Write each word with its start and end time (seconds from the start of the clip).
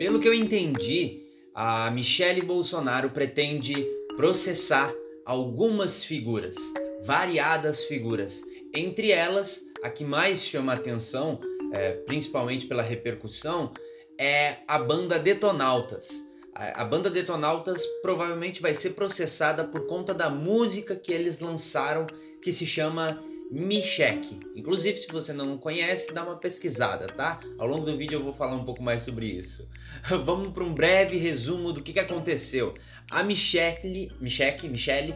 Pelo 0.00 0.18
que 0.18 0.26
eu 0.26 0.32
entendi, 0.32 1.26
a 1.54 1.90
Michele 1.90 2.40
Bolsonaro 2.40 3.10
pretende 3.10 3.86
processar 4.16 4.90
algumas 5.26 6.02
figuras, 6.02 6.56
variadas 7.04 7.84
figuras. 7.84 8.40
Entre 8.74 9.12
elas, 9.12 9.60
a 9.84 9.90
que 9.90 10.02
mais 10.02 10.42
chama 10.42 10.72
atenção, 10.72 11.38
é, 11.74 11.92
principalmente 11.92 12.66
pela 12.66 12.82
repercussão, 12.82 13.74
é 14.16 14.60
a 14.66 14.78
banda 14.78 15.18
Detonautas. 15.18 16.08
A, 16.54 16.80
a 16.80 16.84
banda 16.86 17.10
Detonautas 17.10 17.84
provavelmente 18.00 18.62
vai 18.62 18.74
ser 18.74 18.94
processada 18.94 19.64
por 19.64 19.86
conta 19.86 20.14
da 20.14 20.30
música 20.30 20.96
que 20.96 21.12
eles 21.12 21.40
lançaram, 21.40 22.06
que 22.40 22.54
se 22.54 22.66
chama 22.66 23.22
Michek. 23.50 24.38
Inclusive, 24.54 24.96
se 24.96 25.08
você 25.08 25.32
não 25.32 25.58
conhece, 25.58 26.12
dá 26.12 26.22
uma 26.22 26.36
pesquisada, 26.36 27.08
tá? 27.08 27.40
Ao 27.58 27.66
longo 27.66 27.84
do 27.84 27.96
vídeo 27.96 28.18
eu 28.18 28.22
vou 28.22 28.32
falar 28.32 28.54
um 28.54 28.64
pouco 28.64 28.82
mais 28.82 29.02
sobre 29.02 29.26
isso. 29.26 29.68
Vamos 30.24 30.52
para 30.52 30.62
um 30.62 30.72
breve 30.72 31.16
resumo 31.16 31.72
do 31.72 31.82
que, 31.82 31.92
que 31.92 31.98
aconteceu. 31.98 32.74
A 33.10 33.24
Michelle, 33.24 34.12
Michelle 34.20 35.14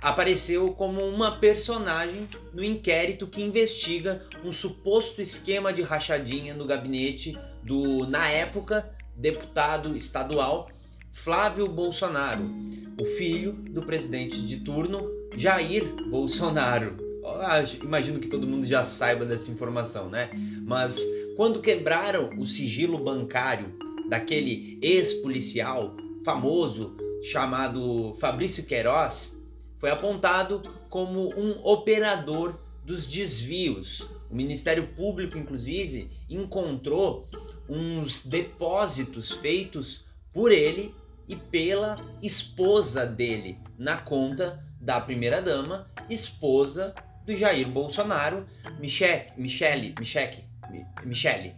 apareceu 0.00 0.72
como 0.72 1.00
uma 1.00 1.38
personagem 1.38 2.28
no 2.52 2.62
inquérito 2.62 3.26
que 3.26 3.42
investiga 3.42 4.24
um 4.44 4.52
suposto 4.52 5.20
esquema 5.20 5.72
de 5.72 5.82
rachadinha 5.82 6.54
no 6.54 6.66
gabinete 6.66 7.36
do, 7.62 8.06
na 8.06 8.30
época, 8.30 8.88
deputado 9.16 9.96
estadual 9.96 10.68
Flávio 11.10 11.68
Bolsonaro, 11.68 12.44
o 13.00 13.04
filho 13.04 13.52
do 13.52 13.82
presidente 13.82 14.44
de 14.44 14.60
turno 14.60 15.08
Jair 15.36 15.84
Bolsonaro. 16.10 17.03
Imagino 17.82 18.20
que 18.20 18.28
todo 18.28 18.46
mundo 18.46 18.66
já 18.66 18.84
saiba 18.84 19.24
dessa 19.24 19.50
informação, 19.50 20.10
né? 20.10 20.30
Mas 20.62 21.00
quando 21.36 21.60
quebraram 21.60 22.30
o 22.38 22.46
sigilo 22.46 22.98
bancário 22.98 23.78
daquele 24.08 24.78
ex-policial 24.82 25.96
famoso 26.24 26.96
chamado 27.22 28.14
Fabrício 28.20 28.66
Queiroz, 28.66 29.34
foi 29.78 29.90
apontado 29.90 30.60
como 30.90 31.28
um 31.38 31.60
operador 31.64 32.58
dos 32.84 33.06
desvios. 33.06 34.06
O 34.30 34.34
Ministério 34.34 34.88
Público, 34.88 35.38
inclusive, 35.38 36.10
encontrou 36.28 37.26
uns 37.68 38.26
depósitos 38.26 39.32
feitos 39.32 40.04
por 40.32 40.52
ele 40.52 40.94
e 41.26 41.34
pela 41.34 41.96
esposa 42.22 43.06
dele 43.06 43.58
na 43.78 43.96
conta 43.96 44.62
da 44.80 45.00
primeira-dama, 45.00 45.90
esposa 46.10 46.94
do 47.24 47.34
Jair 47.34 47.68
Bolsonaro, 47.68 48.46
Michele, 48.78 49.26
Michele, 49.36 49.94
Michele, 49.98 50.44
Michele. 51.04 51.54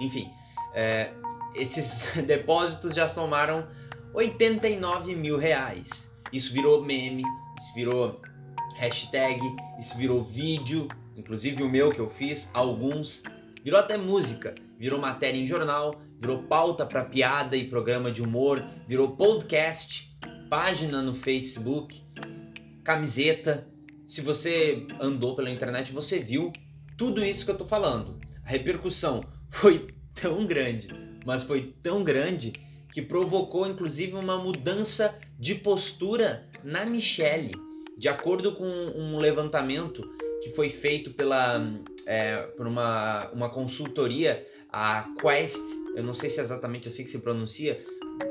Enfim, 0.00 0.30
é, 0.74 1.10
esses 1.54 2.12
depósitos 2.24 2.94
já 2.94 3.08
somaram 3.08 3.66
89 4.14 5.14
mil 5.14 5.36
reais. 5.36 6.12
Isso 6.32 6.52
virou 6.52 6.84
meme, 6.84 7.22
isso 7.58 7.74
virou 7.74 8.20
hashtag, 8.76 9.40
isso 9.78 9.96
virou 9.96 10.22
vídeo, 10.22 10.86
inclusive 11.16 11.62
o 11.62 11.68
meu 11.68 11.90
que 11.90 11.98
eu 11.98 12.08
fiz, 12.08 12.48
alguns, 12.54 13.22
virou 13.64 13.80
até 13.80 13.96
música, 13.96 14.54
virou 14.78 15.00
matéria 15.00 15.38
em 15.38 15.46
jornal, 15.46 16.00
virou 16.20 16.44
pauta 16.44 16.86
para 16.86 17.04
piada 17.04 17.56
e 17.56 17.66
programa 17.66 18.10
de 18.10 18.22
humor, 18.22 18.64
virou 18.86 19.16
podcast, 19.16 20.16
página 20.48 21.02
no 21.02 21.14
Facebook, 21.14 22.02
camiseta. 22.84 23.66
Se 24.08 24.22
você 24.22 24.86
andou 24.98 25.36
pela 25.36 25.50
internet, 25.50 25.92
você 25.92 26.18
viu 26.18 26.50
tudo 26.96 27.22
isso 27.22 27.44
que 27.44 27.50
eu 27.50 27.58
tô 27.58 27.66
falando. 27.66 28.18
A 28.42 28.48
repercussão 28.48 29.22
foi 29.50 29.88
tão 30.14 30.46
grande, 30.46 30.88
mas 31.26 31.42
foi 31.42 31.74
tão 31.82 32.02
grande 32.02 32.54
que 32.90 33.02
provocou 33.02 33.66
inclusive 33.66 34.14
uma 34.14 34.38
mudança 34.38 35.14
de 35.38 35.56
postura 35.56 36.48
na 36.64 36.86
Michelle. 36.86 37.52
De 37.98 38.08
acordo 38.08 38.54
com 38.54 38.64
um 38.64 39.18
levantamento 39.18 40.02
que 40.42 40.52
foi 40.52 40.70
feito 40.70 41.10
pela, 41.10 41.62
é, 42.06 42.38
por 42.56 42.66
uma, 42.66 43.30
uma 43.32 43.50
consultoria, 43.50 44.46
a 44.72 45.06
Quest, 45.20 45.60
eu 45.94 46.02
não 46.02 46.14
sei 46.14 46.30
se 46.30 46.40
é 46.40 46.42
exatamente 46.42 46.88
assim 46.88 47.04
que 47.04 47.10
se 47.10 47.18
pronuncia, 47.18 47.84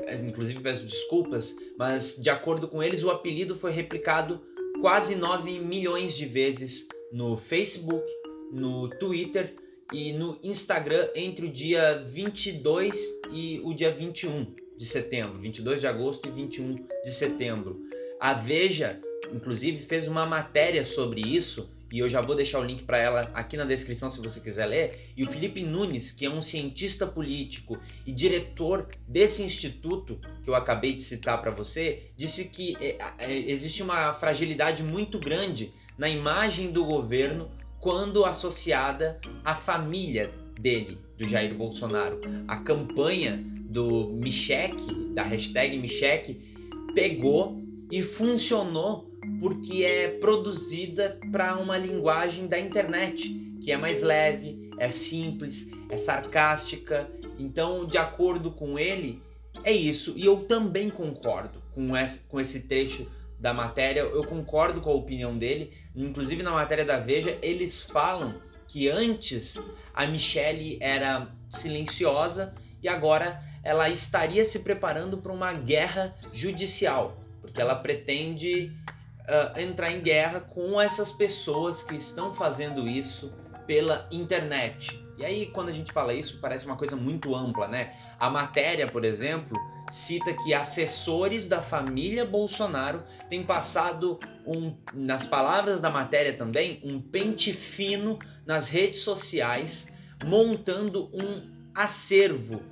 é, 0.06 0.16
inclusive 0.16 0.58
peço 0.58 0.84
desculpas, 0.84 1.54
mas 1.78 2.16
de 2.20 2.30
acordo 2.30 2.66
com 2.66 2.82
eles, 2.82 3.04
o 3.04 3.10
apelido 3.10 3.54
foi 3.54 3.70
replicado 3.70 4.42
quase 4.80 5.14
9 5.14 5.58
milhões 5.58 6.16
de 6.16 6.26
vezes 6.26 6.86
no 7.12 7.36
Facebook, 7.36 8.04
no 8.52 8.88
Twitter 8.88 9.54
e 9.92 10.12
no 10.12 10.38
Instagram 10.42 11.08
entre 11.14 11.46
o 11.46 11.52
dia 11.52 12.04
22 12.06 12.96
e 13.32 13.60
o 13.64 13.74
dia 13.74 13.90
21 13.90 14.54
de 14.76 14.86
setembro, 14.86 15.38
22 15.40 15.80
de 15.80 15.86
agosto 15.86 16.28
e 16.28 16.30
21 16.30 16.86
de 17.04 17.12
setembro. 17.12 17.80
A 18.20 18.32
Veja, 18.34 19.00
inclusive, 19.32 19.84
fez 19.84 20.06
uma 20.06 20.24
matéria 20.24 20.84
sobre 20.84 21.20
isso 21.20 21.68
e 21.90 21.98
eu 21.98 22.08
já 22.08 22.20
vou 22.20 22.36
deixar 22.36 22.60
o 22.60 22.64
link 22.64 22.82
para 22.82 22.98
ela 22.98 23.30
aqui 23.32 23.56
na 23.56 23.64
descrição 23.64 24.10
se 24.10 24.20
você 24.20 24.40
quiser 24.40 24.66
ler. 24.66 25.12
E 25.16 25.24
o 25.24 25.30
Felipe 25.30 25.62
Nunes, 25.62 26.10
que 26.10 26.26
é 26.26 26.30
um 26.30 26.40
cientista 26.40 27.06
político 27.06 27.78
e 28.06 28.12
diretor 28.12 28.88
desse 29.06 29.42
instituto 29.42 30.20
que 30.42 30.50
eu 30.50 30.54
acabei 30.54 30.94
de 30.94 31.02
citar 31.02 31.40
para 31.40 31.50
você, 31.50 32.10
disse 32.16 32.44
que 32.46 32.76
é, 32.80 32.98
é, 33.18 33.32
existe 33.50 33.82
uma 33.82 34.12
fragilidade 34.14 34.82
muito 34.82 35.18
grande 35.18 35.72
na 35.96 36.08
imagem 36.08 36.70
do 36.70 36.84
governo 36.84 37.50
quando 37.80 38.24
associada 38.24 39.20
à 39.44 39.54
família 39.54 40.30
dele, 40.60 40.98
do 41.16 41.26
Jair 41.26 41.54
Bolsonaro. 41.54 42.20
A 42.46 42.56
campanha 42.58 43.42
do 43.68 44.08
Michek, 44.08 44.76
da 45.14 45.22
hashtag 45.22 45.78
Michek, 45.78 46.34
pegou 46.94 47.62
e 47.90 48.02
funcionou 48.02 49.08
porque 49.40 49.84
é 49.84 50.08
produzida 50.08 51.18
para 51.30 51.56
uma 51.56 51.78
linguagem 51.78 52.46
da 52.46 52.58
internet, 52.58 53.28
que 53.60 53.72
é 53.72 53.76
mais 53.76 54.02
leve, 54.02 54.70
é 54.78 54.90
simples, 54.90 55.70
é 55.88 55.96
sarcástica. 55.96 57.08
Então, 57.38 57.86
de 57.86 57.98
acordo 57.98 58.50
com 58.50 58.78
ele, 58.78 59.22
é 59.64 59.72
isso. 59.72 60.14
E 60.16 60.24
eu 60.24 60.44
também 60.44 60.90
concordo 60.90 61.62
com 61.74 62.40
esse, 62.40 62.66
trecho 62.66 63.10
da 63.38 63.52
matéria, 63.54 64.00
eu 64.00 64.24
concordo 64.24 64.80
com 64.80 64.90
a 64.90 64.94
opinião 64.94 65.36
dele. 65.36 65.72
Inclusive 65.94 66.42
na 66.42 66.50
matéria 66.50 66.84
da 66.84 66.98
Veja, 66.98 67.38
eles 67.40 67.82
falam 67.82 68.34
que 68.66 68.88
antes 68.88 69.60
a 69.94 70.06
Michelle 70.06 70.78
era 70.80 71.28
silenciosa 71.48 72.54
e 72.82 72.88
agora 72.88 73.42
ela 73.62 73.88
estaria 73.88 74.44
se 74.44 74.60
preparando 74.60 75.18
para 75.18 75.32
uma 75.32 75.52
guerra 75.52 76.14
judicial, 76.32 77.22
porque 77.40 77.60
ela 77.60 77.74
pretende 77.74 78.72
uh, 79.28 79.60
entrar 79.60 79.92
em 79.92 80.00
guerra 80.00 80.40
com 80.40 80.80
essas 80.80 81.12
pessoas 81.12 81.82
que 81.82 81.94
estão 81.94 82.34
fazendo 82.34 82.88
isso 82.88 83.32
pela 83.66 84.08
internet. 84.10 85.04
E 85.18 85.24
aí, 85.24 85.46
quando 85.46 85.68
a 85.68 85.72
gente 85.72 85.92
fala 85.92 86.14
isso, 86.14 86.38
parece 86.40 86.64
uma 86.64 86.76
coisa 86.76 86.96
muito 86.96 87.34
ampla, 87.34 87.68
né? 87.68 87.94
A 88.18 88.30
matéria, 88.30 88.86
por 88.86 89.04
exemplo, 89.04 89.58
cita 89.90 90.32
que 90.32 90.54
assessores 90.54 91.48
da 91.48 91.60
família 91.60 92.24
Bolsonaro 92.24 93.02
têm 93.28 93.42
passado, 93.42 94.18
um, 94.46 94.74
nas 94.94 95.26
palavras 95.26 95.80
da 95.80 95.90
matéria 95.90 96.36
também, 96.36 96.80
um 96.84 97.00
pente 97.00 97.52
fino 97.52 98.18
nas 98.46 98.70
redes 98.70 99.00
sociais, 99.00 99.88
montando 100.24 101.10
um 101.12 101.50
acervo 101.74 102.62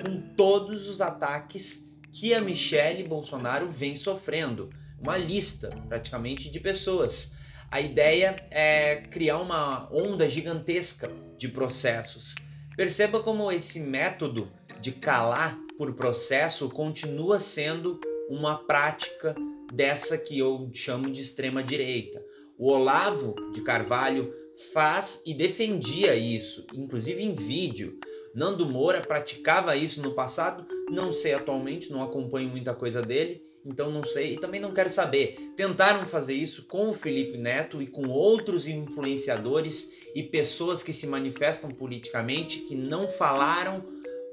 com 0.00 0.20
todos 0.36 0.88
os 0.88 1.00
ataques 1.00 1.84
que 2.12 2.32
a 2.34 2.40
Michelle 2.40 3.08
Bolsonaro 3.08 3.68
vem 3.68 3.96
sofrendo. 3.96 4.68
Uma 5.04 5.18
lista, 5.18 5.68
praticamente, 5.86 6.50
de 6.50 6.58
pessoas. 6.58 7.34
A 7.70 7.78
ideia 7.78 8.34
é 8.50 9.02
criar 9.10 9.38
uma 9.38 9.86
onda 9.92 10.26
gigantesca 10.26 11.12
de 11.36 11.46
processos. 11.46 12.34
Perceba 12.74 13.22
como 13.22 13.52
esse 13.52 13.78
método 13.78 14.50
de 14.80 14.92
calar 14.92 15.58
por 15.76 15.92
processo 15.92 16.70
continua 16.70 17.38
sendo 17.38 18.00
uma 18.30 18.56
prática 18.56 19.34
dessa 19.70 20.16
que 20.16 20.38
eu 20.38 20.70
chamo 20.72 21.10
de 21.10 21.20
extrema 21.20 21.62
direita. 21.62 22.24
O 22.56 22.70
Olavo 22.70 23.34
de 23.52 23.60
Carvalho 23.60 24.32
faz 24.72 25.22
e 25.26 25.34
defendia 25.34 26.14
isso, 26.14 26.66
inclusive 26.72 27.22
em 27.22 27.34
vídeo. 27.34 28.00
Nando 28.34 28.64
Moura 28.64 29.02
praticava 29.02 29.76
isso 29.76 30.00
no 30.00 30.14
passado, 30.14 30.66
não 30.90 31.12
sei 31.12 31.34
atualmente, 31.34 31.92
não 31.92 32.02
acompanho 32.02 32.48
muita 32.48 32.74
coisa 32.74 33.02
dele, 33.02 33.43
então 33.64 33.90
não 33.90 34.02
sei 34.02 34.34
e 34.34 34.38
também 34.38 34.60
não 34.60 34.74
quero 34.74 34.90
saber. 34.90 35.52
Tentaram 35.56 36.06
fazer 36.06 36.34
isso 36.34 36.66
com 36.66 36.90
o 36.90 36.94
Felipe 36.94 37.38
Neto 37.38 37.80
e 37.80 37.86
com 37.86 38.08
outros 38.08 38.66
influenciadores 38.66 39.92
e 40.14 40.22
pessoas 40.22 40.82
que 40.82 40.92
se 40.92 41.06
manifestam 41.06 41.70
politicamente 41.70 42.60
que 42.60 42.74
não 42.74 43.08
falaram 43.08 43.84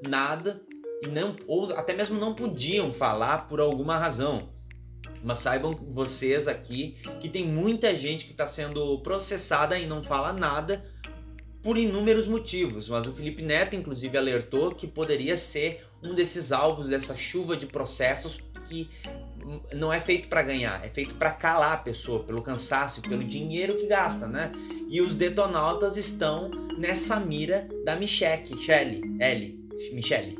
nada 0.06 0.60
e 1.02 1.08
não 1.08 1.34
ou 1.46 1.72
até 1.74 1.94
mesmo 1.94 2.18
não 2.18 2.34
podiam 2.34 2.92
falar 2.92 3.48
por 3.48 3.60
alguma 3.60 3.98
razão. 3.98 4.50
Mas 5.24 5.38
saibam 5.38 5.72
vocês 5.72 6.46
aqui 6.46 6.96
que 7.20 7.28
tem 7.28 7.46
muita 7.46 7.94
gente 7.94 8.26
que 8.26 8.32
está 8.32 8.46
sendo 8.46 8.98
processada 9.00 9.78
e 9.78 9.86
não 9.86 10.02
fala 10.02 10.32
nada 10.32 10.84
por 11.62 11.78
inúmeros 11.78 12.26
motivos, 12.26 12.88
mas 12.88 13.06
o 13.06 13.12
Felipe 13.12 13.40
Neto 13.40 13.76
inclusive 13.76 14.18
alertou 14.18 14.74
que 14.74 14.88
poderia 14.88 15.38
ser 15.38 15.86
um 16.02 16.12
desses 16.12 16.50
alvos 16.50 16.88
dessa 16.88 17.16
chuva 17.16 17.56
de 17.56 17.66
processos 17.66 18.40
que 18.64 18.88
não 19.74 19.92
é 19.92 20.00
feito 20.00 20.28
para 20.28 20.42
ganhar, 20.42 20.84
é 20.84 20.88
feito 20.88 21.14
para 21.14 21.30
calar 21.30 21.74
a 21.74 21.78
pessoa 21.78 22.22
pelo 22.24 22.42
cansaço, 22.42 23.02
pelo 23.02 23.24
dinheiro 23.24 23.76
que 23.76 23.86
gasta, 23.86 24.26
né? 24.26 24.52
E 24.88 25.00
os 25.00 25.16
detonautas 25.16 25.96
estão 25.96 26.50
nessa 26.78 27.18
mira 27.18 27.68
da 27.84 27.96
Michelle, 27.96 28.54
Michelle, 28.54 29.00
L, 29.20 29.68
Michelle. 29.92 30.38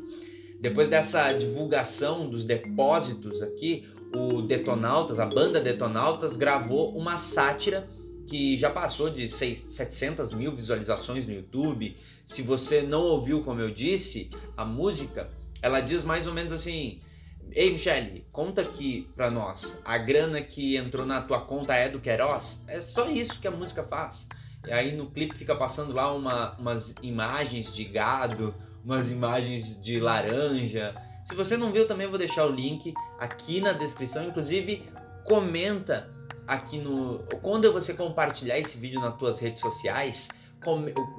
Depois 0.59 0.89
dessa 0.89 1.33
divulgação 1.33 2.29
dos 2.29 2.45
depósitos 2.45 3.41
aqui, 3.41 3.85
o 4.15 4.41
Detonautas, 4.43 5.19
a 5.19 5.25
banda 5.25 5.59
Detonautas, 5.59 6.37
gravou 6.37 6.95
uma 6.95 7.17
sátira 7.17 7.89
que 8.27 8.57
já 8.57 8.69
passou 8.69 9.09
de 9.09 9.27
6, 9.27 9.67
700 9.71 10.33
mil 10.33 10.55
visualizações 10.55 11.25
no 11.25 11.33
YouTube. 11.33 11.97
Se 12.25 12.41
você 12.41 12.81
não 12.81 13.01
ouviu, 13.01 13.43
como 13.43 13.59
eu 13.59 13.71
disse, 13.71 14.29
a 14.55 14.63
música, 14.63 15.29
ela 15.61 15.81
diz 15.81 16.03
mais 16.03 16.27
ou 16.27 16.33
menos 16.33 16.53
assim: 16.53 17.01
Ei, 17.51 17.71
Michele, 17.71 18.25
conta 18.31 18.61
aqui 18.61 19.09
pra 19.15 19.29
nós. 19.29 19.79
A 19.85 19.97
grana 19.97 20.41
que 20.41 20.75
entrou 20.75 21.05
na 21.05 21.21
tua 21.21 21.41
conta 21.41 21.73
é 21.75 21.89
do 21.89 21.99
Queiroz? 21.99 22.63
É 22.67 22.81
só 22.81 23.07
isso 23.07 23.39
que 23.39 23.47
a 23.47 23.51
música 23.51 23.83
faz. 23.83 24.27
E 24.65 24.71
aí 24.71 24.95
no 24.95 25.11
clipe 25.11 25.37
fica 25.37 25.55
passando 25.55 25.93
lá 25.93 26.13
uma, 26.13 26.55
umas 26.57 26.95
imagens 27.01 27.73
de 27.73 27.83
gado, 27.83 28.55
umas 28.83 29.11
imagens 29.11 29.81
de 29.81 29.99
laranja. 29.99 30.95
Se 31.25 31.35
você 31.35 31.57
não 31.57 31.71
viu, 31.71 31.87
também 31.87 32.07
vou 32.07 32.17
deixar 32.17 32.45
o 32.45 32.51
link 32.51 32.93
aqui 33.19 33.61
na 33.61 33.73
descrição. 33.73 34.25
Inclusive, 34.27 34.83
comenta 35.23 36.09
aqui 36.47 36.77
no. 36.77 37.19
Quando 37.41 37.71
você 37.71 37.93
compartilhar 37.93 38.57
esse 38.57 38.77
vídeo 38.77 38.99
nas 38.99 39.15
tuas 39.17 39.39
redes 39.39 39.61
sociais, 39.61 40.27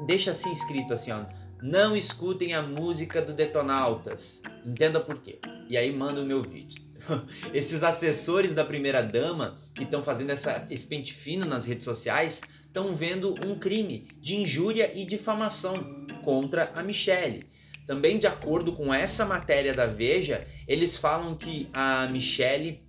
deixa 0.07 0.33
assim 0.33 0.53
escrito 0.53 0.93
assim, 0.95 1.13
ó. 1.13 1.25
Não 1.63 1.97
escutem 1.97 2.55
a 2.55 2.63
música 2.63 3.23
do 3.23 3.33
Detonautas. 3.33 4.43
Entenda 4.65 5.01
por 5.01 5.21
quê. 5.21 5.39
E 5.69 5.77
aí 5.77 5.95
manda 5.95 6.21
o 6.21 6.27
meu 6.27 6.43
vídeo. 6.43 6.83
Esses 7.53 7.83
assessores 7.83 8.55
da 8.55 8.65
primeira 8.65 9.03
dama 9.03 9.59
que 9.75 9.85
estão 9.85 10.03
fazendo 10.03 10.31
essa, 10.31 10.67
esse 10.71 10.87
pente 10.87 11.13
fino 11.13 11.45
nas 11.45 11.65
redes 11.65 11.85
sociais 11.85 12.41
estão 12.67 12.95
vendo 12.95 13.35
um 13.47 13.59
crime 13.59 14.09
de 14.21 14.37
injúria 14.37 14.91
e 14.95 15.05
difamação 15.05 15.75
contra 16.23 16.71
a 16.75 16.83
Michelle. 16.83 17.47
Também 17.87 18.19
de 18.19 18.27
acordo 18.27 18.73
com 18.73 18.93
essa 18.93 19.25
matéria 19.27 19.75
da 19.75 19.87
Veja, 19.87 20.47
eles 20.67 20.97
falam 20.97 21.35
que 21.37 21.69
a 21.73 22.09
Michelle 22.09 22.84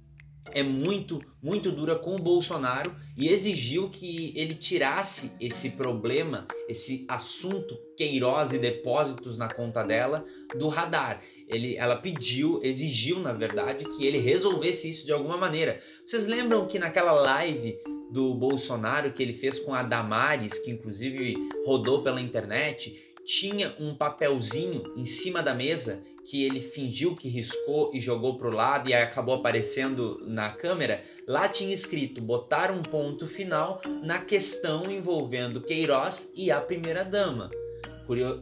é 0.56 0.64
muito, 0.64 1.20
muito 1.44 1.70
dura 1.70 1.96
com 1.96 2.16
o 2.16 2.20
Bolsonaro 2.20 2.96
e 3.18 3.28
exigiu 3.28 3.90
que 3.90 4.32
ele 4.38 4.56
tirasse 4.56 5.34
esse 5.38 5.72
problema, 5.72 6.48
esse 6.70 7.06
assunto 7.10 7.78
Queiroz 7.98 8.54
e 8.54 8.58
depósitos 8.58 9.38
na 9.38 9.50
conta 9.50 9.84
dela 9.84 10.24
do 10.58 10.70
radar. 10.70 11.22
Ele, 11.50 11.76
ela 11.76 11.98
pediu, 11.98 12.62
exigiu, 12.64 13.20
na 13.20 13.34
verdade, 13.34 13.84
que 13.84 14.06
ele 14.06 14.18
resolvesse 14.18 14.90
isso 14.90 15.06
de 15.06 15.12
alguma 15.12 15.38
maneira. 15.38 15.82
Vocês 16.06 16.26
lembram 16.26 16.66
que 16.68 16.80
naquela 16.80 17.12
live 17.12 17.78
do 18.10 18.34
Bolsonaro 18.34 19.12
que 19.12 19.22
ele 19.22 19.34
fez 19.34 19.60
com 19.60 19.74
a 19.74 19.84
Damares, 19.84 20.58
que 20.60 20.72
inclusive 20.72 21.36
rodou 21.66 22.02
pela 22.02 22.22
internet, 22.22 23.14
tinha 23.26 23.76
um 23.80 23.96
papelzinho 23.96 24.94
em 24.96 25.06
cima 25.06 25.42
da 25.42 25.54
mesa 25.54 26.04
que 26.26 26.44
ele 26.44 26.60
fingiu 26.60 27.16
que 27.16 27.28
riscou 27.28 27.92
e 27.94 28.02
jogou 28.02 28.38
para 28.38 28.48
o 28.48 28.52
lado 28.52 28.90
e 28.90 28.94
acabou 28.94 29.36
aparecendo 29.36 30.22
na 30.26 30.52
câmera, 30.52 31.04
lá 31.28 31.48
tinha 31.48 31.74
escrito 31.74 32.22
botar 32.22 32.72
um 32.72 32.82
ponto 32.82 33.28
final 33.28 33.82
na 34.04 34.20
questão 34.20 34.90
envolvendo 34.90 35.62
Queiroz 35.62 36.32
e 36.36 36.50
a 36.50 36.60
primeira-dama. 36.60 37.52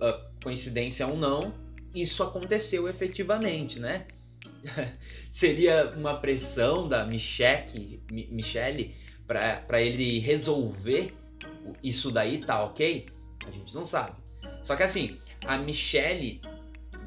Ah, 0.01 0.30
coincidência 0.41 1.07
ou 1.07 1.18
não, 1.18 1.53
isso 1.94 2.24
aconteceu 2.24 2.88
efetivamente, 2.88 3.79
né? 3.79 4.07
Seria 5.31 5.94
uma 5.95 6.15
pressão 6.15 6.88
da 6.88 7.06
Michelle, 7.06 8.01
Michelle 8.12 8.95
para 9.25 9.81
ele 9.81 10.19
resolver 10.19 11.13
isso 11.81 12.12
daí, 12.12 12.39
tá 12.39 12.63
ok? 12.63 13.06
A 13.45 13.51
gente 13.51 13.74
não 13.74 13.86
sabe. 13.86 14.24
Só 14.63 14.75
que 14.75 14.83
assim, 14.83 15.18
a 15.45 15.57
Michelle, 15.57 16.42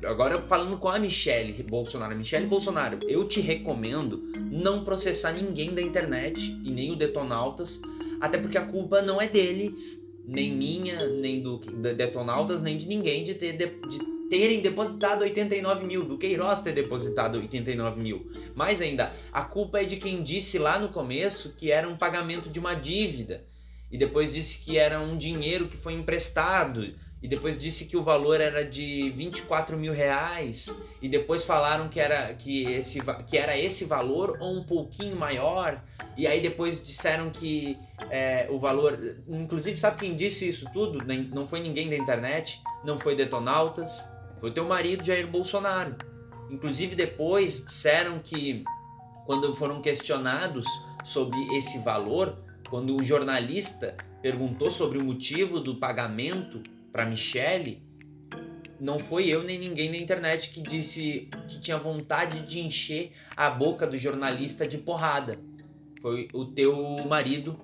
agora 0.04 0.40
falando 0.42 0.76
com 0.78 0.88
a 0.88 0.98
Michelle 0.98 1.62
Bolsonaro, 1.62 2.14
Michelle 2.14 2.46
Bolsonaro, 2.46 2.98
eu 3.08 3.26
te 3.26 3.40
recomendo 3.40 4.22
não 4.50 4.84
processar 4.84 5.32
ninguém 5.32 5.74
da 5.74 5.80
internet 5.80 6.38
e 6.62 6.70
nem 6.70 6.92
o 6.92 6.96
Detonautas, 6.96 7.80
até 8.20 8.38
porque 8.38 8.58
a 8.58 8.66
culpa 8.66 9.00
não 9.00 9.20
é 9.20 9.26
deles, 9.26 10.04
nem 10.26 10.52
minha, 10.52 11.08
nem 11.08 11.40
do 11.40 11.58
Detonautas, 11.58 12.60
nem 12.60 12.76
de 12.76 12.86
ninguém 12.86 13.24
de, 13.24 13.34
ter, 13.34 13.52
de, 13.52 13.66
de 13.66 13.98
terem 14.28 14.60
depositado 14.60 15.22
89 15.22 15.86
mil, 15.86 16.04
do 16.04 16.18
Queiroz 16.18 16.60
ter 16.60 16.72
depositado 16.72 17.38
89 17.38 18.00
mil. 18.00 18.30
Mais 18.54 18.82
ainda, 18.82 19.14
a 19.32 19.42
culpa 19.44 19.80
é 19.80 19.84
de 19.84 19.96
quem 19.96 20.22
disse 20.22 20.58
lá 20.58 20.78
no 20.78 20.90
começo 20.90 21.54
que 21.56 21.70
era 21.70 21.88
um 21.88 21.96
pagamento 21.96 22.50
de 22.50 22.58
uma 22.58 22.74
dívida 22.74 23.44
e 23.90 23.96
depois 23.96 24.34
disse 24.34 24.64
que 24.64 24.76
era 24.76 25.00
um 25.00 25.16
dinheiro 25.16 25.68
que 25.68 25.76
foi 25.76 25.92
emprestado 25.92 26.92
e 27.22 27.28
depois 27.28 27.58
disse 27.58 27.86
que 27.86 27.96
o 27.96 28.02
valor 28.02 28.40
era 28.40 28.64
de 28.64 29.10
24 29.10 29.76
mil 29.76 29.92
reais 29.92 30.76
e 31.00 31.08
depois 31.08 31.42
falaram 31.42 31.88
que 31.88 31.98
era, 31.98 32.34
que, 32.34 32.64
esse, 32.64 33.00
que 33.26 33.38
era 33.38 33.58
esse 33.58 33.84
valor 33.84 34.36
ou 34.38 34.54
um 34.54 34.62
pouquinho 34.62 35.16
maior 35.16 35.82
e 36.16 36.26
aí 36.26 36.40
depois 36.40 36.82
disseram 36.82 37.30
que 37.30 37.78
é, 38.10 38.46
o 38.50 38.58
valor, 38.58 38.98
inclusive 39.28 39.78
sabe 39.78 39.98
quem 39.98 40.14
disse 40.14 40.48
isso 40.48 40.66
tudo? 40.72 41.04
Não 41.34 41.46
foi 41.48 41.60
ninguém 41.60 41.88
da 41.88 41.96
internet, 41.96 42.60
não 42.84 42.98
foi 42.98 43.16
Detonautas, 43.16 44.06
foi 44.40 44.50
teu 44.50 44.66
marido 44.66 45.04
Jair 45.04 45.26
Bolsonaro. 45.26 45.96
Inclusive 46.50 46.94
depois 46.94 47.64
disseram 47.64 48.18
que 48.18 48.62
quando 49.24 49.54
foram 49.56 49.82
questionados 49.82 50.66
sobre 51.04 51.36
esse 51.56 51.78
valor, 51.78 52.38
quando 52.68 52.96
o 52.96 53.04
jornalista 53.04 53.96
perguntou 54.22 54.70
sobre 54.70 54.98
o 54.98 55.04
motivo 55.04 55.60
do 55.60 55.76
pagamento 55.76 56.62
para 56.96 57.04
Michelle, 57.04 57.82
não 58.80 58.98
foi 58.98 59.28
eu 59.28 59.42
nem 59.42 59.58
ninguém 59.58 59.90
na 59.90 59.98
internet 59.98 60.48
que 60.48 60.62
disse 60.62 61.28
que 61.46 61.60
tinha 61.60 61.76
vontade 61.76 62.46
de 62.46 62.58
encher 62.58 63.12
a 63.36 63.50
boca 63.50 63.86
do 63.86 63.98
jornalista 63.98 64.66
de 64.66 64.78
porrada. 64.78 65.38
Foi 66.00 66.26
o 66.32 66.46
teu 66.46 66.74
marido, 67.06 67.60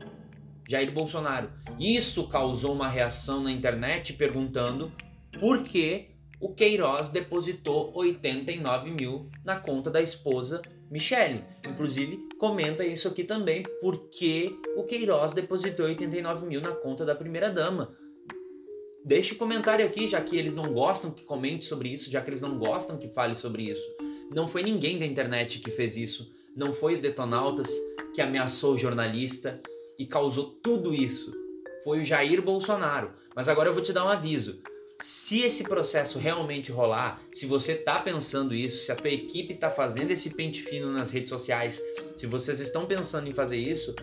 Jair 0.68 0.92
Bolsonaro. 0.92 1.50
Isso 1.80 2.28
causou 2.28 2.74
uma 2.74 2.88
reação 2.88 3.42
na 3.42 3.50
internet 3.50 4.12
perguntando 4.12 4.92
por 5.40 5.64
que 5.64 6.10
o 6.38 6.52
Queiroz 6.52 7.08
depositou 7.08 7.90
89 7.94 8.90
mil 8.90 9.30
na 9.42 9.56
conta 9.56 9.90
da 9.90 10.02
esposa 10.02 10.60
Michele. 10.90 11.42
Inclusive, 11.66 12.28
comenta 12.38 12.84
isso 12.84 13.08
aqui 13.08 13.24
também, 13.24 13.62
por 13.80 14.10
que 14.10 14.54
o 14.76 14.84
Queiroz 14.84 15.32
depositou 15.32 15.86
89 15.86 16.44
mil 16.44 16.60
na 16.60 16.72
conta 16.72 17.02
da 17.06 17.14
primeira-dama. 17.14 17.96
Deixe 19.04 19.32
o 19.32 19.34
um 19.34 19.38
comentário 19.38 19.84
aqui, 19.84 20.08
já 20.08 20.20
que 20.20 20.36
eles 20.36 20.54
não 20.54 20.72
gostam 20.72 21.10
que 21.10 21.24
comente 21.24 21.66
sobre 21.66 21.88
isso, 21.88 22.08
já 22.08 22.20
que 22.20 22.30
eles 22.30 22.40
não 22.40 22.56
gostam 22.56 22.96
que 22.96 23.08
fale 23.08 23.34
sobre 23.34 23.64
isso. 23.64 23.82
Não 24.30 24.46
foi 24.46 24.62
ninguém 24.62 24.96
da 24.96 25.04
internet 25.04 25.58
que 25.58 25.72
fez 25.72 25.96
isso. 25.96 26.32
Não 26.56 26.72
foi 26.72 26.94
o 26.94 27.00
Detonautas 27.00 27.68
que 28.14 28.22
ameaçou 28.22 28.74
o 28.74 28.78
jornalista 28.78 29.60
e 29.98 30.06
causou 30.06 30.52
tudo 30.62 30.94
isso. 30.94 31.32
Foi 31.82 32.00
o 32.00 32.04
Jair 32.04 32.40
Bolsonaro. 32.40 33.10
Mas 33.34 33.48
agora 33.48 33.68
eu 33.68 33.74
vou 33.74 33.82
te 33.82 33.92
dar 33.92 34.04
um 34.04 34.08
aviso. 34.08 34.60
Se 35.00 35.40
esse 35.40 35.64
processo 35.64 36.20
realmente 36.20 36.70
rolar, 36.70 37.20
se 37.32 37.44
você 37.44 37.72
está 37.72 37.98
pensando 37.98 38.54
isso, 38.54 38.84
se 38.84 38.92
a 38.92 38.96
tua 38.96 39.10
equipe 39.10 39.54
está 39.54 39.68
fazendo 39.68 40.12
esse 40.12 40.30
pente 40.30 40.62
fino 40.62 40.92
nas 40.92 41.10
redes 41.10 41.30
sociais, 41.30 41.82
se 42.16 42.24
vocês 42.24 42.60
estão 42.60 42.86
pensando 42.86 43.28
em 43.28 43.34
fazer 43.34 43.56
isso, 43.56 43.96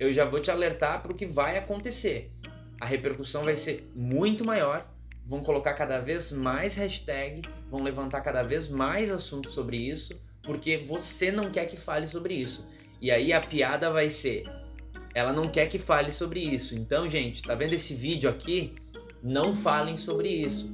eu 0.00 0.10
já 0.10 0.24
vou 0.24 0.40
te 0.40 0.50
alertar 0.50 1.02
para 1.02 1.12
o 1.12 1.14
que 1.14 1.26
vai 1.26 1.58
acontecer 1.58 2.30
a 2.80 2.86
repercussão 2.86 3.42
vai 3.42 3.56
ser 3.56 3.90
muito 3.94 4.44
maior, 4.44 4.86
vão 5.26 5.42
colocar 5.42 5.74
cada 5.74 5.98
vez 5.98 6.32
mais 6.32 6.74
hashtag, 6.76 7.42
vão 7.70 7.82
levantar 7.82 8.20
cada 8.20 8.42
vez 8.42 8.68
mais 8.68 9.10
assuntos 9.10 9.52
sobre 9.52 9.76
isso, 9.76 10.18
porque 10.42 10.76
você 10.76 11.30
não 11.30 11.50
quer 11.50 11.66
que 11.66 11.76
fale 11.76 12.06
sobre 12.06 12.34
isso. 12.34 12.66
E 13.00 13.10
aí 13.10 13.32
a 13.32 13.40
piada 13.40 13.90
vai 13.90 14.10
ser, 14.10 14.44
ela 15.14 15.32
não 15.32 15.42
quer 15.42 15.68
que 15.68 15.78
fale 15.78 16.12
sobre 16.12 16.40
isso. 16.40 16.74
Então, 16.74 17.08
gente, 17.08 17.42
tá 17.42 17.54
vendo 17.54 17.72
esse 17.72 17.94
vídeo 17.94 18.28
aqui? 18.30 18.74
Não 19.22 19.54
falem 19.54 19.96
sobre 19.96 20.28
isso. 20.28 20.70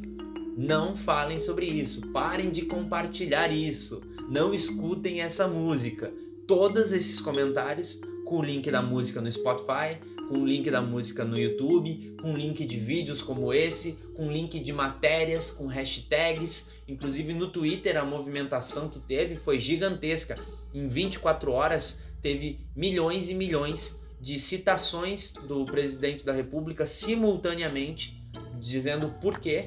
Não 0.57 0.95
falem 0.95 1.41
sobre 1.41 1.67
isso. 1.67 2.07
Parem 2.13 2.51
de 2.51 2.63
compartilhar 2.63 3.49
isso. 3.49 4.03
Não 4.29 4.55
escutem 4.55 5.23
essa 5.23 5.49
música. 5.49 6.13
Todos 6.47 6.93
esses 6.93 7.21
comentários 7.21 7.99
com 8.25 8.39
o 8.39 8.45
link 8.45 8.71
da 8.71 8.83
música 8.83 9.21
no 9.21 9.31
Spotify, 9.31 9.99
com 10.29 10.45
link 10.45 10.71
da 10.71 10.81
música 10.81 11.25
no 11.25 11.39
YouTube, 11.39 12.17
com 12.21 12.37
link 12.37 12.65
de 12.65 12.79
vídeos 12.79 13.21
como 13.21 13.53
esse, 13.53 13.99
com 14.15 14.31
link 14.31 14.59
de 14.59 14.73
matérias, 14.73 15.51
com 15.51 15.67
hashtags. 15.67 16.71
Inclusive 16.87 17.33
no 17.33 17.49
Twitter 17.49 17.97
a 17.97 18.05
movimentação 18.05 18.89
que 18.89 18.99
teve 18.99 19.37
foi 19.37 19.59
gigantesca. 19.59 20.39
Em 20.73 20.89
24 20.89 21.53
horas 21.53 22.01
teve 22.21 22.61
milhões 22.75 23.29
e 23.29 23.35
milhões 23.35 24.03
de 24.21 24.39
citações 24.39 25.33
do 25.33 25.65
presidente 25.65 26.25
da 26.25 26.33
República 26.33 26.87
simultaneamente 26.87 28.23
dizendo 28.59 29.11
por 29.21 29.39
que 29.39 29.67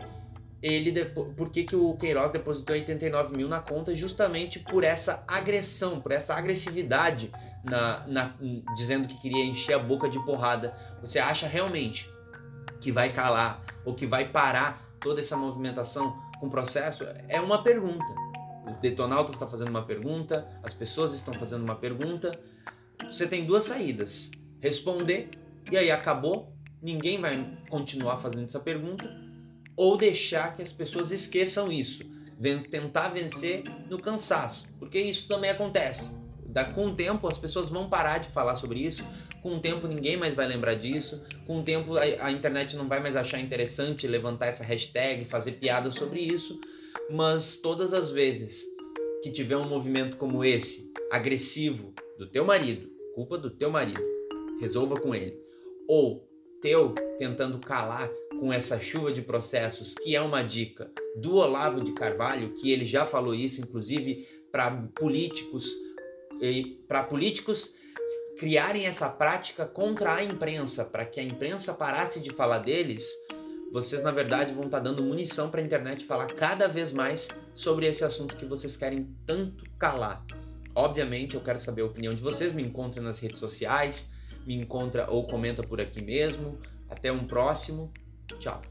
ele 0.62 1.06
por 1.06 1.52
que, 1.52 1.64
que 1.64 1.76
o 1.76 1.96
Queiroz 1.96 2.32
depositou 2.32 2.76
89 2.76 3.38
mil 3.38 3.48
na 3.48 3.60
conta 3.60 3.96
justamente 3.96 4.60
por 4.60 4.84
essa 4.84 5.24
agressão, 5.28 6.02
por 6.02 6.12
essa 6.12 6.34
agressividade 6.34 7.32
na, 7.64 8.06
na, 8.08 8.36
dizendo 8.76 9.08
que 9.08 9.20
queria 9.20 9.44
encher 9.44 9.74
a 9.74 9.80
boca 9.80 10.10
de 10.10 10.24
porrada. 10.26 10.76
Você 11.02 11.20
acha 11.20 11.48
realmente 11.48 12.10
que 12.80 12.92
vai 12.92 13.12
calar 13.12 13.64
ou 13.86 13.94
que 13.94 14.06
vai 14.06 14.30
parar 14.30 14.82
toda 15.00 15.20
essa 15.20 15.36
movimentação 15.36 16.18
com 16.40 16.48
o 16.48 16.50
processo? 16.50 17.06
É 17.28 17.40
uma 17.40 17.64
pergunta. 17.64 18.06
O 18.66 18.82
Detonauta 18.82 19.32
está 19.32 19.48
fazendo 19.48 19.70
uma 19.70 19.84
pergunta, 19.84 20.48
as 20.62 20.74
pessoas 20.74 21.14
estão 21.14 21.34
fazendo 21.34 21.64
uma 21.64 21.76
pergunta. 21.76 22.32
Você 23.06 23.28
tem 23.28 23.46
duas 23.46 23.66
saídas: 23.66 24.32
responder 24.60 25.30
e 25.72 25.78
aí 25.78 25.92
acabou, 25.92 26.54
ninguém 26.82 27.20
vai 27.20 27.58
continuar 27.70 28.18
fazendo 28.18 28.46
essa 28.46 28.60
pergunta, 28.60 29.06
ou 29.76 29.98
deixar 29.98 30.56
que 30.56 30.62
as 30.62 30.72
pessoas 30.72 31.12
esqueçam 31.12 31.72
isso, 31.72 32.04
tentar 32.70 33.10
vencer 33.10 33.64
no 33.90 34.00
cansaço, 34.00 34.66
porque 34.80 35.00
isso 35.00 35.28
também 35.28 35.50
acontece. 35.50 36.10
Com 36.74 36.88
o 36.88 36.96
tempo 36.96 37.28
as 37.28 37.38
pessoas 37.38 37.70
vão 37.70 37.90
parar 37.90 38.20
de 38.20 38.30
falar 38.30 38.56
sobre 38.56 38.80
isso, 38.80 39.04
com 39.42 39.56
o 39.56 39.60
tempo 39.60 39.88
ninguém 39.88 40.18
mais 40.18 40.34
vai 40.34 40.48
lembrar 40.48 40.76
disso, 40.76 41.24
com 41.46 41.60
o 41.60 41.64
tempo 41.64 41.98
a, 41.98 42.02
a 42.02 42.32
internet 42.32 42.76
não 42.76 42.88
vai 42.88 43.00
mais 43.00 43.16
achar 43.16 43.40
interessante 43.40 44.08
levantar 44.08 44.48
essa 44.48 44.64
hashtag, 44.64 45.26
fazer 45.26 45.54
piada 45.54 45.92
sobre 45.92 46.22
isso, 46.22 46.60
mas 47.10 47.58
todas 47.62 47.94
as 47.94 48.10
vezes 48.10 48.64
que 49.24 49.32
tiver 49.32 49.58
um 49.58 49.68
movimento 49.68 50.18
como 50.18 50.44
esse, 50.44 50.92
agressivo, 51.12 51.94
do 52.18 52.28
teu 52.28 52.46
marido, 52.46 52.90
culpa 53.14 53.38
do 53.38 53.50
teu 53.50 53.70
marido, 53.70 54.04
resolva 54.60 55.00
com 55.00 55.14
ele. 55.14 55.38
Ou 55.88 56.28
teu 56.62 56.94
tentando 57.18 57.60
calar 57.60 58.10
com 58.40 58.52
essa 58.52 58.80
chuva 58.80 59.12
de 59.12 59.22
processos, 59.22 59.94
que 59.96 60.16
é 60.16 60.22
uma 60.22 60.44
dica 60.44 60.92
do 61.16 61.36
Olavo 61.36 61.82
de 61.82 61.94
Carvalho, 61.94 62.54
que 62.56 62.72
ele 62.72 62.86
já 62.86 63.06
falou 63.06 63.34
isso, 63.34 63.62
inclusive 63.62 64.28
para 64.52 64.72
políticos, 64.96 65.70
para 66.88 67.04
políticos 67.04 67.76
criarem 68.38 68.86
essa 68.86 69.10
prática 69.10 69.66
contra 69.66 70.16
a 70.16 70.24
imprensa, 70.24 70.86
para 70.86 71.06
que 71.06 71.20
a 71.20 71.24
imprensa 71.24 71.74
parasse 71.74 72.22
de 72.22 72.30
falar 72.32 72.60
deles, 72.60 73.08
vocês 73.72 74.04
na 74.04 74.12
verdade 74.12 74.54
vão 74.54 74.66
estar 74.66 74.78
tá 74.78 74.84
dando 74.84 75.04
munição 75.04 75.50
para 75.50 75.60
a 75.60 75.64
internet 75.64 76.06
falar 76.06 76.28
cada 76.28 76.68
vez 76.68 76.92
mais 76.92 77.28
sobre 77.54 77.88
esse 77.88 78.04
assunto 78.04 78.36
que 78.36 78.46
vocês 78.46 78.78
querem 78.78 79.16
tanto 79.26 79.64
calar. 79.78 80.24
Obviamente, 80.74 81.36
eu 81.36 81.42
quero 81.42 81.60
saber 81.60 81.82
a 81.82 81.86
opinião 81.86 82.14
de 82.14 82.22
vocês, 82.22 82.54
me 82.54 82.62
encontrem 82.62 83.04
nas 83.04 83.20
redes 83.20 83.40
sociais, 83.40 84.12
me 84.46 84.56
encontra 84.56 85.10
ou 85.10 85.26
comenta 85.26 85.64
por 85.64 85.82
aqui 85.82 86.04
mesmo. 86.04 86.60
Até 86.88 87.12
um 87.12 87.26
próximo. 87.26 87.92
Tchau. 88.40 88.62